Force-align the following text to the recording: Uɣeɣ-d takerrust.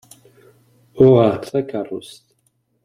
Uɣeɣ-d 1.03 1.43
takerrust. 1.51 2.25